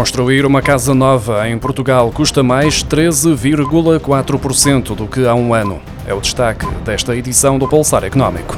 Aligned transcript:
Construir 0.00 0.46
uma 0.46 0.62
casa 0.62 0.94
nova 0.94 1.46
em 1.46 1.58
Portugal 1.58 2.10
custa 2.10 2.42
mais 2.42 2.82
13,4% 2.82 4.94
do 4.94 5.06
que 5.06 5.26
há 5.26 5.34
um 5.34 5.52
ano. 5.52 5.78
É 6.06 6.14
o 6.14 6.20
destaque 6.22 6.66
desta 6.86 7.14
edição 7.14 7.58
do 7.58 7.68
Pulsar 7.68 8.04
Económico. 8.04 8.56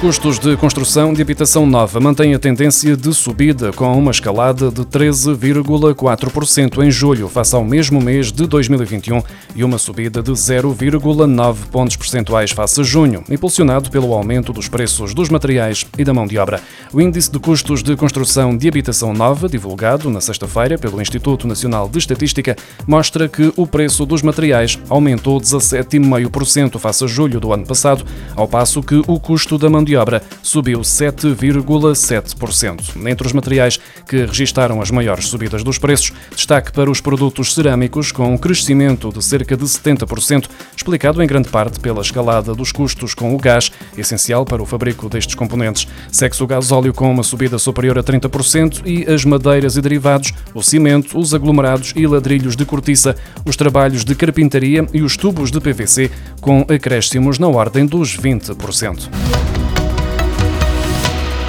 Custos 0.00 0.38
de 0.38 0.56
construção 0.56 1.12
de 1.12 1.20
habitação 1.20 1.66
nova 1.66 1.98
mantêm 1.98 2.32
a 2.32 2.38
tendência 2.38 2.96
de 2.96 3.12
subida, 3.12 3.72
com 3.72 3.98
uma 3.98 4.12
escalada 4.12 4.70
de 4.70 4.82
13,4% 4.82 6.84
em 6.84 6.90
julho, 6.90 7.28
face 7.28 7.56
ao 7.56 7.64
mesmo 7.64 8.00
mês 8.00 8.30
de 8.30 8.46
2021, 8.46 9.20
e 9.56 9.64
uma 9.64 9.76
subida 9.76 10.22
de 10.22 10.30
0,9 10.30 11.66
pontos 11.72 11.96
percentuais 11.96 12.52
face 12.52 12.80
a 12.80 12.84
junho, 12.84 13.24
impulsionado 13.28 13.90
pelo 13.90 14.14
aumento 14.14 14.52
dos 14.52 14.68
preços 14.68 15.12
dos 15.12 15.30
materiais 15.30 15.84
e 15.98 16.04
da 16.04 16.14
mão 16.14 16.28
de 16.28 16.38
obra. 16.38 16.60
O 16.92 17.00
índice 17.00 17.32
de 17.32 17.40
custos 17.40 17.82
de 17.82 17.96
construção 17.96 18.56
de 18.56 18.68
habitação 18.68 19.12
nova, 19.12 19.48
divulgado 19.48 20.08
na 20.10 20.20
sexta-feira 20.20 20.78
pelo 20.78 21.02
Instituto 21.02 21.48
Nacional 21.48 21.88
de 21.88 21.98
Estatística, 21.98 22.54
mostra 22.86 23.28
que 23.28 23.52
o 23.56 23.66
preço 23.66 24.06
dos 24.06 24.22
materiais 24.22 24.78
aumentou 24.88 25.40
17,5% 25.40 26.78
face 26.78 27.02
a 27.02 27.08
julho 27.08 27.40
do 27.40 27.52
ano 27.52 27.66
passado, 27.66 28.04
ao 28.36 28.46
passo 28.46 28.80
que 28.80 29.02
o 29.08 29.18
custo 29.18 29.58
da 29.58 29.68
mão 29.68 29.87
de 29.88 29.96
obra 29.96 30.22
subiu 30.42 30.80
7,7%. 30.80 33.06
Entre 33.06 33.26
os 33.26 33.32
materiais 33.32 33.80
que 34.06 34.24
registaram 34.24 34.82
as 34.82 34.90
maiores 34.90 35.28
subidas 35.28 35.64
dos 35.64 35.78
preços, 35.78 36.12
destaque 36.34 36.72
para 36.72 36.90
os 36.90 37.00
produtos 37.00 37.54
cerâmicos, 37.54 38.12
com 38.12 38.34
um 38.34 38.38
crescimento 38.38 39.10
de 39.10 39.24
cerca 39.24 39.56
de 39.56 39.64
70%, 39.64 40.46
explicado 40.76 41.22
em 41.22 41.26
grande 41.26 41.48
parte 41.48 41.80
pela 41.80 42.02
escalada 42.02 42.54
dos 42.54 42.70
custos 42.70 43.14
com 43.14 43.34
o 43.34 43.38
gás, 43.38 43.72
essencial 43.96 44.44
para 44.44 44.62
o 44.62 44.66
fabrico 44.66 45.08
destes 45.08 45.34
componentes. 45.34 45.88
Segue-se 46.12 46.42
o 46.42 46.46
gasóleo 46.46 46.92
com 46.92 47.10
uma 47.10 47.22
subida 47.22 47.58
superior 47.58 47.98
a 47.98 48.02
30% 48.02 48.82
e 48.84 49.10
as 49.10 49.24
madeiras 49.24 49.76
e 49.76 49.80
derivados, 49.80 50.34
o 50.52 50.62
cimento, 50.62 51.18
os 51.18 51.34
aglomerados 51.34 51.94
e 51.96 52.06
ladrilhos 52.06 52.54
de 52.54 52.66
cortiça, 52.66 53.16
os 53.46 53.56
trabalhos 53.56 54.04
de 54.04 54.14
carpintaria 54.14 54.86
e 54.92 55.00
os 55.00 55.16
tubos 55.16 55.50
de 55.50 55.60
PVC, 55.60 56.10
com 56.40 56.66
acréscimos 56.68 57.38
na 57.38 57.48
ordem 57.48 57.86
dos 57.86 58.14
20%. 58.16 59.57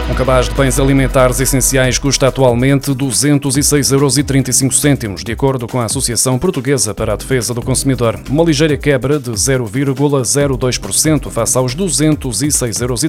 Um 0.09 0.15
cabaz 0.15 0.49
de 0.49 0.55
bens 0.55 0.79
alimentares 0.79 1.39
essenciais 1.39 1.99
custa 1.99 2.27
atualmente 2.27 2.91
206,35 2.91 5.03
euros, 5.03 5.23
de 5.23 5.31
acordo 5.31 5.67
com 5.67 5.79
a 5.79 5.85
Associação 5.85 6.39
Portuguesa 6.39 6.95
para 6.95 7.13
a 7.13 7.15
Defesa 7.15 7.53
do 7.53 7.61
Consumidor. 7.61 8.19
Uma 8.27 8.43
ligeira 8.43 8.75
quebra 8.75 9.19
de 9.19 9.29
0,02% 9.29 11.29
face 11.29 11.57
aos 11.57 11.75
206,39 11.75 12.81
euros 12.81 13.05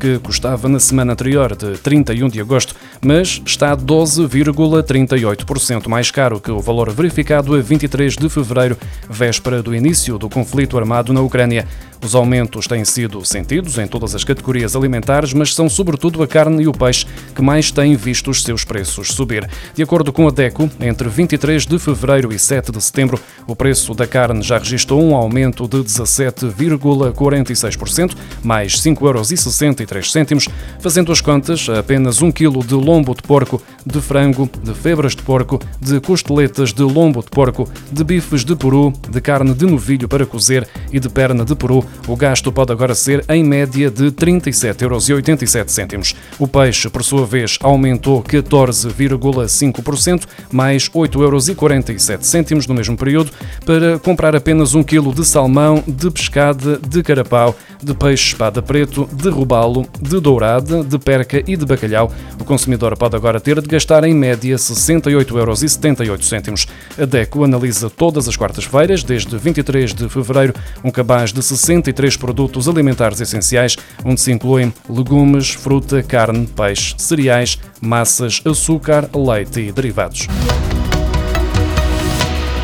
que 0.00 0.18
custava 0.18 0.68
na 0.68 0.80
semana 0.80 1.12
anterior, 1.12 1.54
de 1.54 1.78
31 1.78 2.30
de 2.30 2.40
agosto, 2.40 2.74
mas 3.00 3.40
está 3.46 3.76
12,38% 3.76 5.86
mais 5.86 6.10
caro 6.10 6.40
que 6.40 6.50
o 6.50 6.58
valor 6.60 6.90
verificado 6.90 7.54
a 7.54 7.60
23 7.60 8.16
de 8.16 8.28
fevereiro, 8.28 8.76
véspera 9.08 9.62
do 9.62 9.72
início 9.72 10.18
do 10.18 10.28
conflito 10.28 10.76
armado 10.76 11.12
na 11.12 11.20
Ucrânia. 11.20 11.64
Os 12.04 12.14
aumentos 12.14 12.66
têm 12.66 12.84
sido 12.84 13.24
sentidos 13.24 13.78
em 13.78 13.86
todas 13.86 14.14
as 14.14 14.22
categorias 14.24 14.76
alimentares, 14.76 15.32
mas 15.32 15.54
são 15.54 15.66
sobretudo 15.68 16.22
a 16.22 16.26
carne 16.26 16.62
e 16.62 16.68
o 16.68 16.72
peixe 16.72 17.06
que 17.34 17.42
mais 17.42 17.70
têm 17.70 17.96
visto 17.96 18.30
os 18.30 18.42
seus 18.42 18.64
preços 18.64 19.08
subir. 19.08 19.48
De 19.74 19.82
acordo 19.82 20.12
com 20.12 20.28
a 20.28 20.30
DECO, 20.30 20.70
entre 20.80 21.08
23 21.08 21.66
de 21.66 21.78
fevereiro 21.78 22.32
e 22.32 22.38
7 22.38 22.72
de 22.72 22.82
setembro, 22.82 23.18
o 23.46 23.56
preço 23.56 23.94
da 23.94 24.06
carne 24.06 24.42
já 24.42 24.58
registrou 24.58 25.02
um 25.02 25.16
aumento 25.16 25.66
de 25.66 25.78
17,46%, 25.78 28.14
mais 28.42 28.78
5,63 28.80 30.30
euros. 30.30 30.48
Fazendo 30.80 31.12
as 31.12 31.20
contas, 31.20 31.68
apenas 31.68 32.22
1 32.22 32.32
kg 32.32 32.64
de 32.64 32.74
lombo 32.74 33.14
de 33.14 33.22
porco, 33.22 33.62
de 33.86 34.00
frango, 34.00 34.50
de 34.62 34.74
febras 34.74 35.14
de 35.14 35.22
porco, 35.22 35.60
de 35.80 36.00
costeletas 36.00 36.72
de 36.72 36.82
lombo 36.82 37.22
de 37.22 37.30
porco, 37.30 37.68
de 37.90 38.02
bifes 38.02 38.44
de 38.44 38.56
peru, 38.56 38.92
de 39.08 39.20
carne 39.20 39.54
de 39.54 39.64
novilho 39.64 40.08
para 40.08 40.26
cozer 40.26 40.68
e 40.92 40.98
de 40.98 41.08
perna 41.08 41.44
de 41.44 41.54
peru 41.54 41.84
o 42.06 42.16
gasto 42.16 42.52
pode 42.52 42.72
agora 42.72 42.94
ser 42.94 43.24
em 43.28 43.42
média 43.42 43.90
de 43.90 44.10
37,87 44.12 45.92
euros. 45.92 46.14
O 46.38 46.46
peixe, 46.46 46.88
por 46.88 47.02
sua 47.02 47.26
vez, 47.26 47.58
aumentou 47.62 48.22
14,5%, 48.22 50.24
mais 50.52 50.88
8,47 50.88 52.50
euros 52.50 52.66
no 52.66 52.74
mesmo 52.74 52.96
período, 52.96 53.30
para 53.64 53.98
comprar 53.98 54.36
apenas 54.36 54.74
um 54.74 54.82
quilo 54.82 55.12
de 55.12 55.24
salmão, 55.24 55.82
de 55.86 56.10
pescada, 56.10 56.78
de 56.78 57.02
carapau, 57.02 57.56
de 57.82 57.94
peixe 57.94 58.28
espada 58.28 58.62
preto, 58.62 59.08
de 59.12 59.28
robalo, 59.28 59.86
de 60.00 60.20
dourada, 60.20 60.82
de 60.82 60.98
perca 60.98 61.42
e 61.46 61.56
de 61.56 61.66
bacalhau. 61.66 62.12
O 62.40 62.44
consumidor 62.44 62.96
pode 62.96 63.16
agora 63.16 63.40
ter 63.40 63.60
de 63.60 63.68
gastar 63.76 64.04
em 64.04 64.14
média 64.14 64.56
68,78 64.56 65.36
euros. 65.36 66.66
A 66.98 67.04
DECO 67.04 67.44
analisa 67.44 67.88
todas 67.88 68.26
as 68.26 68.36
quartas-feiras, 68.36 69.02
desde 69.02 69.36
23 69.36 69.94
de 69.94 70.08
fevereiro, 70.08 70.54
um 70.82 70.90
cabaz 70.90 71.32
de 71.32 71.42
60 71.42 71.76
63 71.76 72.16
produtos 72.16 72.68
alimentares 72.68 73.20
essenciais, 73.20 73.76
onde 74.04 74.20
se 74.20 74.32
incluem 74.32 74.72
legumes, 74.88 75.50
fruta, 75.50 76.02
carne, 76.02 76.46
peixe, 76.46 76.94
cereais, 76.96 77.58
massas, 77.80 78.40
açúcar, 78.44 79.08
leite 79.14 79.60
e 79.60 79.72
derivados. 79.72 80.26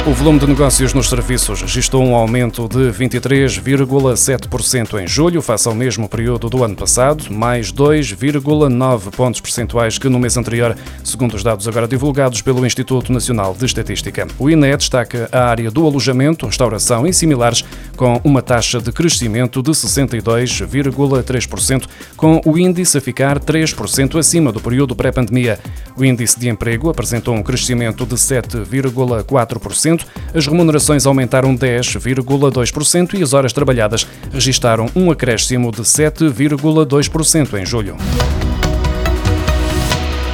O 0.05 0.11
volume 0.11 0.41
de 0.41 0.49
negócios 0.49 0.93
nos 0.93 1.09
serviços 1.09 1.63
registrou 1.63 2.03
um 2.03 2.17
aumento 2.17 2.67
de 2.67 2.91
23,7% 2.91 5.01
em 5.01 5.07
julho, 5.07 5.41
face 5.41 5.69
ao 5.69 5.77
mesmo 5.77 6.09
período 6.09 6.51
do 6.51 6.65
ano 6.65 6.75
passado, 6.75 7.33
mais 7.33 7.73
2,9 7.73 9.13
pontos 9.13 9.41
percentuais 9.41 9.99
que 9.99 10.09
no 10.09 10.19
mês 10.19 10.37
anterior, 10.37 10.77
segundo 11.05 11.35
os 11.35 11.45
dados 11.45 11.69
agora 11.69 11.87
divulgados 11.87 12.43
pelo 12.43 12.67
Instituto 12.67 13.13
Nacional 13.13 13.55
de 13.57 13.65
Estatística. 13.65 14.27
O 14.41 14.51
INE 14.51 14.77
destaca 14.77 15.29
a 15.31 15.45
área 15.45 15.71
do 15.71 15.87
alojamento, 15.87 16.47
restauração 16.47 17.07
e 17.07 17.15
similares, 17.15 17.65
com 17.97 18.21
uma 18.25 18.43
taxa 18.43 18.81
de 18.81 18.91
crescimento 18.91 19.63
de 19.63 19.71
62,3%, 19.71 21.85
com 22.17 22.41
o 22.45 22.59
índice 22.59 22.99
a 22.99 23.01
ficar 23.01 23.39
3% 23.39 24.19
acima 24.19 24.51
do 24.51 24.61
período 24.61 24.97
pré-pandemia. 24.97 25.61
O 25.97 26.05
índice 26.05 26.41
de 26.41 26.49
emprego 26.49 26.91
apresentou 26.91 27.37
um 27.37 27.43
crescimento 27.43 28.05
de 28.05 28.17
7,4% 28.17 29.92
as 30.35 30.47
remunerações 30.47 31.07
aumentaram 31.07 31.57
10,2% 31.57 33.19
e 33.19 33.23
as 33.23 33.33
horas 33.33 33.53
trabalhadas 33.53 34.07
registaram 34.33 34.89
um 34.95 35.11
acréscimo 35.11 35.71
de 35.71 35.83
7,2% 35.83 37.61
em 37.61 37.67
julho. 37.67 37.97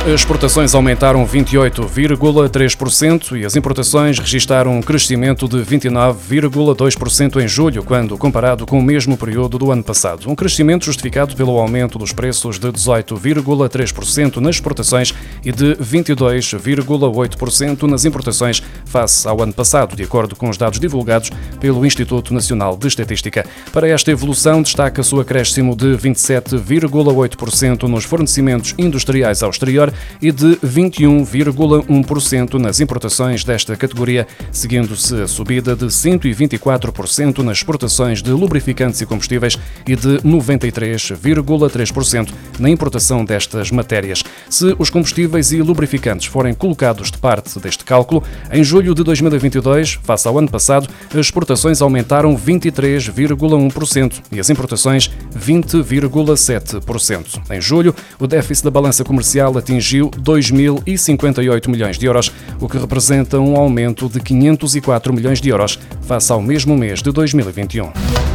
As 0.09 0.23
exportações 0.23 0.75
aumentaram 0.75 1.25
28,3% 1.27 3.39
e 3.39 3.45
as 3.45 3.55
importações 3.57 4.19
registaram 4.19 4.79
um 4.79 4.81
crescimento 4.81 5.47
de 5.47 5.59
29,2% 5.59 7.43
em 7.43 7.47
julho, 7.47 7.83
quando 7.83 8.17
comparado 8.17 8.65
com 8.65 8.79
o 8.79 8.83
mesmo 8.83 9.19
período 9.19 9.59
do 9.59 9.71
ano 9.71 9.85
passado. 9.85 10.31
Um 10.31 10.35
crescimento 10.35 10.87
justificado 10.87 11.37
pelo 11.37 11.59
aumento 11.59 11.99
dos 11.99 12.11
preços 12.11 12.59
de 12.59 12.69
18,3% 12.69 14.37
nas 14.37 14.57
exportações 14.57 15.13
e 15.45 15.53
de 15.53 15.75
22,8% 15.75 17.83
nas 17.83 18.07
importações 18.07 18.63
face 18.87 19.29
ao 19.29 19.43
ano 19.43 19.53
passado, 19.53 19.95
de 19.95 20.05
acordo 20.05 20.35
com 20.35 20.49
os 20.49 20.57
dados 20.57 20.81
divulgados 20.81 21.29
pelo 21.61 21.85
Instituto 21.85 22.33
Nacional 22.33 22.79
de 22.79 22.89
Estatística. 22.89 23.45
Para 23.73 23.87
esta 23.87 24.11
evolução, 24.11 24.63
destaca-se 24.63 25.15
o 25.15 25.21
acréscimo 25.21 25.77
de 25.77 25.99
27,8% 25.99 27.83
nos 27.83 28.05
fornecimentos 28.05 28.75
industriais 28.79 29.43
ao 29.43 29.51
exterior 29.51 29.93
e 30.21 30.33
de 30.33 30.57
21,1% 30.57 32.55
nas 32.55 32.81
importações 32.81 33.45
desta 33.45 33.77
categoria, 33.77 34.27
seguindo-se 34.53 35.23
a 35.23 35.29
subida 35.29 35.75
de 35.75 35.87
124% 35.87 37.39
nas 37.39 37.59
exportações 37.59 38.23
de 38.23 38.31
lubrificantes 38.31 39.01
e 39.01 39.07
combustíveis 39.07 39.59
e 39.87 39.97
de 39.97 40.19
93,3% 40.19 42.29
na 42.59 42.69
importação 42.71 43.25
destas 43.25 43.71
matérias. 43.71 44.23
Se 44.51 44.75
os 44.79 44.91
combustíveis 44.91 45.53
e 45.53 45.63
lubrificantes 45.63 46.27
forem 46.27 46.53
colocados 46.55 47.11
de 47.11 47.19
parte 47.19 47.59
deste 47.59 47.85
cálculo, 47.85 48.23
em 48.53 48.65
julho 48.65 48.95
de 48.95 49.03
2022, 49.03 49.99
face 50.03 50.29
ao 50.29 50.39
ano 50.39 50.51
passado, 50.51 50.89
as 51.11 51.21
exportações 51.21 51.83
aumentaram 51.83 52.37
23,1% 52.37 54.23
e 54.33 54.41
as 54.41 54.51
importações 54.51 55.11
20,7%. 55.37 57.41
Em 57.51 57.61
julho, 57.61 57.95
o 58.19 58.27
déficit 58.27 58.65
da 58.65 58.71
balança 58.71 59.05
comercial 59.05 59.57
atingiu 59.57 59.88
atingiu 59.89 60.11
2.058 60.11 61.69
milhões 61.69 61.99
de 61.99 62.07
euros, 62.07 62.31
o 62.61 62.69
que 62.69 62.77
representa 62.77 63.41
um 63.41 63.57
aumento 63.57 64.09
de 64.09 64.21
504 64.21 65.13
milhões 65.15 65.41
de 65.41 65.49
euros 65.49 65.79
face 66.03 66.31
ao 66.31 66.43
mesmo 66.43 66.77
mês 66.77 67.03
de 67.03 67.11
2021. 67.11 68.28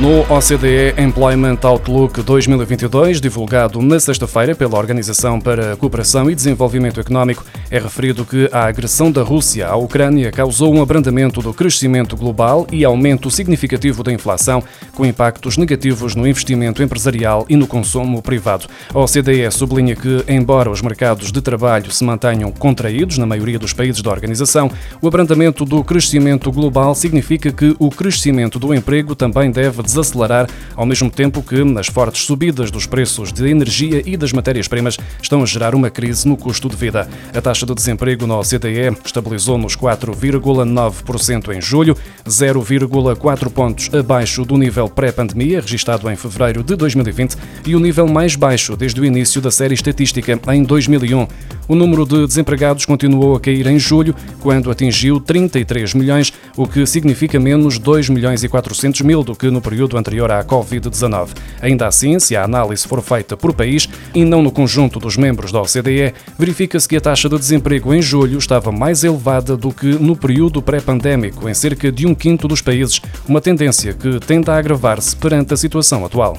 No 0.00 0.20
OCDE 0.34 0.94
Employment 0.96 1.58
Outlook 1.62 2.22
2022, 2.22 3.20
divulgado 3.20 3.82
na 3.82 4.00
sexta-feira 4.00 4.54
pela 4.54 4.78
Organização 4.78 5.38
para 5.38 5.74
a 5.74 5.76
Cooperação 5.76 6.30
e 6.30 6.34
Desenvolvimento 6.34 6.98
Económico, 6.98 7.44
é 7.70 7.78
referido 7.78 8.24
que 8.24 8.48
a 8.50 8.64
agressão 8.64 9.12
da 9.12 9.22
Rússia 9.22 9.68
à 9.68 9.76
Ucrânia 9.76 10.32
causou 10.32 10.74
um 10.74 10.80
abrandamento 10.80 11.42
do 11.42 11.52
crescimento 11.52 12.16
global 12.16 12.66
e 12.72 12.82
aumento 12.82 13.30
significativo 13.30 14.02
da 14.02 14.10
inflação, 14.10 14.64
com 14.94 15.04
impactos 15.04 15.58
negativos 15.58 16.14
no 16.14 16.26
investimento 16.26 16.82
empresarial 16.82 17.44
e 17.46 17.54
no 17.54 17.66
consumo 17.66 18.22
privado. 18.22 18.68
A 18.94 19.00
OCDE 19.00 19.50
sublinha 19.50 19.94
que, 19.94 20.24
embora 20.26 20.70
os 20.70 20.80
mercados 20.80 21.30
de 21.30 21.42
trabalho 21.42 21.92
se 21.92 22.04
mantenham 22.04 22.50
contraídos 22.50 23.18
na 23.18 23.26
maioria 23.26 23.58
dos 23.58 23.74
países 23.74 24.00
da 24.00 24.10
organização, 24.10 24.70
o 25.02 25.06
abrandamento 25.06 25.66
do 25.66 25.84
crescimento 25.84 26.50
global 26.50 26.94
significa 26.94 27.52
que 27.52 27.76
o 27.78 27.90
crescimento 27.90 28.58
do 28.58 28.72
emprego 28.72 29.14
também 29.14 29.50
deve 29.50 29.89
desacelerar, 29.90 30.48
ao 30.74 30.86
mesmo 30.86 31.10
tempo 31.10 31.42
que 31.42 31.60
as 31.78 31.88
fortes 31.88 32.24
subidas 32.24 32.70
dos 32.70 32.86
preços 32.86 33.32
de 33.32 33.48
energia 33.48 34.02
e 34.04 34.16
das 34.16 34.32
matérias-primas 34.32 34.96
estão 35.22 35.42
a 35.42 35.46
gerar 35.46 35.74
uma 35.74 35.90
crise 35.90 36.26
no 36.26 36.36
custo 36.36 36.68
de 36.68 36.76
vida. 36.76 37.08
A 37.34 37.40
taxa 37.40 37.66
de 37.66 37.74
desemprego 37.74 38.26
na 38.26 38.38
OCDE 38.38 38.96
estabilizou 39.04 39.58
nos 39.58 39.76
4,9% 39.76 41.54
em 41.54 41.60
julho, 41.60 41.96
0,4 42.26 43.50
pontos 43.50 43.90
abaixo 43.94 44.44
do 44.44 44.56
nível 44.56 44.88
pré-pandemia, 44.88 45.60
registado 45.60 46.10
em 46.10 46.16
fevereiro 46.16 46.62
de 46.62 46.76
2020, 46.76 47.36
e 47.66 47.74
o 47.74 47.80
nível 47.80 48.06
mais 48.06 48.36
baixo 48.36 48.76
desde 48.76 49.00
o 49.00 49.04
início 49.04 49.40
da 49.40 49.50
série 49.50 49.74
estatística 49.74 50.38
em 50.52 50.62
2001. 50.62 51.26
O 51.68 51.74
número 51.74 52.04
de 52.04 52.26
desempregados 52.26 52.84
continuou 52.84 53.36
a 53.36 53.40
cair 53.40 53.66
em 53.66 53.78
julho, 53.78 54.14
quando 54.40 54.70
atingiu 54.70 55.20
33 55.20 55.94
milhões, 55.94 56.32
o 56.56 56.66
que 56.66 56.84
significa 56.84 57.38
menos 57.38 57.78
2 57.78 58.08
milhões 58.08 58.42
e 58.42 58.48
400 58.48 59.00
mil 59.02 59.22
do 59.22 59.34
que 59.34 59.50
no 59.50 59.60
período 59.60 59.79
anterior 59.96 60.30
à 60.30 60.44
Covid-19. 60.44 61.28
Ainda 61.60 61.86
assim, 61.86 62.18
se 62.18 62.36
a 62.36 62.44
análise 62.44 62.86
for 62.86 63.02
feita 63.02 63.36
por 63.36 63.52
país 63.52 63.88
e 64.14 64.24
não 64.24 64.42
no 64.42 64.50
conjunto 64.50 64.98
dos 64.98 65.16
membros 65.16 65.52
da 65.52 65.60
OCDE, 65.60 66.14
verifica-se 66.38 66.88
que 66.88 66.96
a 66.96 67.00
taxa 67.00 67.28
de 67.28 67.38
desemprego 67.38 67.94
em 67.94 68.02
julho 68.02 68.38
estava 68.38 68.72
mais 68.72 69.04
elevada 69.04 69.56
do 69.56 69.72
que 69.72 69.86
no 69.86 70.16
período 70.16 70.62
pré-pandémico, 70.62 71.48
em 71.48 71.54
cerca 71.54 71.90
de 71.90 72.06
um 72.06 72.14
quinto 72.14 72.48
dos 72.48 72.60
países, 72.60 73.00
uma 73.28 73.40
tendência 73.40 73.92
que 73.92 74.18
tenta 74.20 74.54
agravar-se 74.54 75.16
perante 75.16 75.54
a 75.54 75.56
situação 75.56 76.04
atual. 76.04 76.38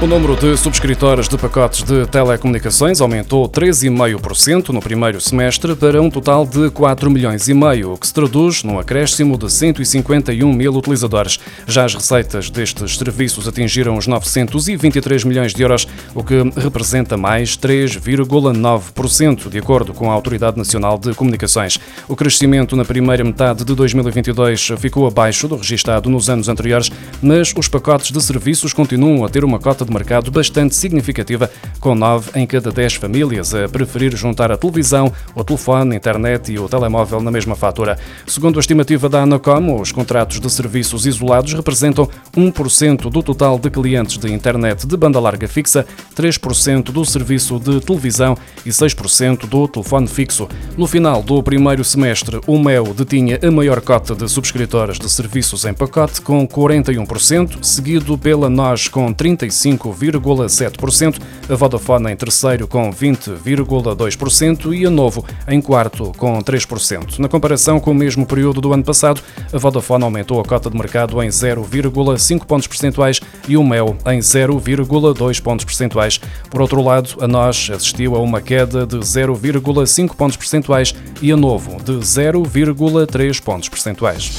O 0.00 0.06
número 0.06 0.36
de 0.36 0.56
subscritores 0.56 1.28
de 1.28 1.36
pacotes 1.36 1.82
de 1.82 2.06
telecomunicações 2.06 3.00
aumentou 3.00 3.48
13,5% 3.48 4.68
no 4.68 4.80
primeiro 4.80 5.20
semestre 5.20 5.74
para 5.74 6.00
um 6.00 6.08
total 6.08 6.46
de 6.46 6.70
4 6.70 7.10
milhões 7.10 7.48
e 7.48 7.52
meio, 7.52 7.94
o 7.94 7.98
que 7.98 8.06
se 8.06 8.14
traduz 8.14 8.62
num 8.62 8.78
acréscimo 8.78 9.36
de 9.36 9.50
151 9.50 10.52
mil 10.52 10.72
utilizadores. 10.72 11.40
Já 11.66 11.84
as 11.84 11.96
receitas 11.96 12.48
destes 12.48 12.96
serviços 12.96 13.48
atingiram 13.48 13.96
os 13.96 14.06
923 14.06 15.24
milhões 15.24 15.52
de 15.52 15.62
euros, 15.62 15.88
o 16.14 16.22
que 16.22 16.44
representa 16.56 17.16
mais 17.16 17.58
3,9%, 17.58 19.48
de 19.48 19.58
acordo 19.58 19.92
com 19.92 20.08
a 20.08 20.14
Autoridade 20.14 20.56
Nacional 20.56 20.96
de 20.96 21.12
Comunicações. 21.12 21.76
O 22.06 22.14
crescimento 22.14 22.76
na 22.76 22.84
primeira 22.84 23.24
metade 23.24 23.64
de 23.64 23.74
2022 23.74 24.74
ficou 24.78 25.08
abaixo 25.08 25.48
do 25.48 25.56
registado 25.56 26.08
nos 26.08 26.30
anos 26.30 26.48
anteriores, 26.48 26.88
mas 27.20 27.52
os 27.56 27.66
pacotes 27.66 28.12
de 28.12 28.22
serviços 28.22 28.72
continuam 28.72 29.24
a 29.24 29.28
ter 29.28 29.42
uma 29.42 29.58
cota 29.58 29.87
de 29.88 29.94
mercado 29.94 30.30
bastante 30.30 30.74
significativa, 30.74 31.50
com 31.80 31.94
9 31.94 32.38
em 32.38 32.46
cada 32.46 32.70
10 32.70 32.94
famílias 32.94 33.54
a 33.54 33.68
preferir 33.68 34.14
juntar 34.14 34.52
a 34.52 34.56
televisão, 34.56 35.12
o 35.34 35.42
telefone, 35.42 35.94
a 35.94 35.96
internet 35.96 36.52
e 36.52 36.58
o 36.58 36.68
telemóvel 36.68 37.20
na 37.20 37.30
mesma 37.30 37.56
fatura. 37.56 37.98
Segundo 38.26 38.58
a 38.58 38.60
estimativa 38.60 39.08
da 39.08 39.22
Anacom, 39.22 39.80
os 39.80 39.90
contratos 39.90 40.38
de 40.40 40.50
serviços 40.50 41.06
isolados 41.06 41.54
representam 41.54 42.08
1% 42.36 43.10
do 43.10 43.22
total 43.22 43.58
de 43.58 43.70
clientes 43.70 44.18
de 44.18 44.32
internet 44.32 44.86
de 44.86 44.96
banda 44.96 45.18
larga 45.18 45.48
fixa, 45.48 45.86
3% 46.14 46.84
do 46.84 47.04
serviço 47.04 47.58
de 47.58 47.80
televisão 47.80 48.36
e 48.64 48.68
6% 48.68 49.46
do 49.46 49.66
telefone 49.66 50.06
fixo. 50.06 50.48
No 50.76 50.86
final 50.86 51.22
do 51.22 51.42
primeiro 51.42 51.82
semestre, 51.82 52.40
o 52.46 52.58
MEO 52.58 52.92
detinha 52.92 53.38
a 53.42 53.50
maior 53.50 53.80
cota 53.80 54.14
de 54.14 54.28
subscritores 54.28 54.98
de 54.98 55.08
serviços 55.10 55.64
em 55.64 55.72
pacote, 55.72 56.20
com 56.20 56.46
41%, 56.46 57.62
seguido 57.62 58.18
pela 58.18 58.50
NOS 58.50 58.88
com 58.88 59.12
35%. 59.14 59.77
5,7%, 59.78 61.20
a 61.48 61.54
Vodafone 61.54 62.12
em 62.12 62.16
terceiro 62.16 62.66
com 62.66 62.90
20,2% 62.90 64.76
e 64.76 64.86
a 64.86 64.90
Novo 64.90 65.24
em 65.46 65.60
quarto 65.60 66.12
com 66.16 66.38
3%. 66.40 67.18
Na 67.18 67.28
comparação 67.28 67.80
com 67.80 67.92
o 67.92 67.94
mesmo 67.94 68.26
período 68.26 68.60
do 68.60 68.72
ano 68.72 68.84
passado, 68.84 69.22
a 69.52 69.58
Vodafone 69.58 70.04
aumentou 70.04 70.40
a 70.40 70.44
cota 70.44 70.68
de 70.68 70.76
mercado 70.76 71.22
em 71.22 71.28
0,5 71.28 72.44
pontos 72.44 72.66
percentuais 72.66 73.20
e 73.48 73.56
o 73.56 73.64
Mel 73.64 73.96
em 74.06 74.18
0,2 74.18 75.40
pontos 75.40 75.64
percentuais. 75.64 76.20
Por 76.50 76.60
outro 76.60 76.82
lado, 76.82 77.16
a 77.20 77.28
NOS 77.28 77.70
assistiu 77.70 78.16
a 78.16 78.18
uma 78.20 78.40
queda 78.40 78.86
de 78.86 78.96
0,5 78.98 80.14
pontos 80.14 80.36
percentuais 80.36 80.94
e 81.22 81.32
a 81.32 81.36
Novo 81.36 81.82
de 81.82 81.92
0,3 81.92 83.40
pontos 83.42 83.68
percentuais. 83.68 84.38